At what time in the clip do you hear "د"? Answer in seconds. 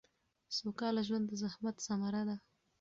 1.27-1.31